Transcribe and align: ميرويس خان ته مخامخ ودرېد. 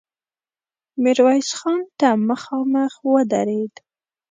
ميرويس 1.03 1.49
خان 1.59 1.79
ته 1.99 2.07
مخامخ 2.29 2.93
ودرېد. 3.11 3.73